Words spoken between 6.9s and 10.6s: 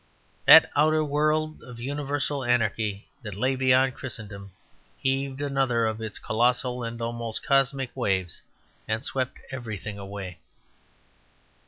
almost cosmic waves and swept everything away.